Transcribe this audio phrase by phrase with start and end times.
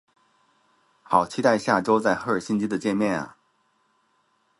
[1.03, 3.37] 好期待下周在赫尔辛基的见面啊